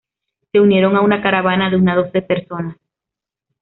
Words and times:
Se 0.51 0.59
unieron 0.59 0.95
a 0.95 1.01
una 1.01 1.21
caravana 1.21 1.69
de 1.69 1.75
unas 1.75 1.95
doce 1.97 2.23
personas. 2.23 2.75